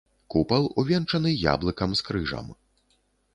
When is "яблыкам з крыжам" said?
1.53-2.49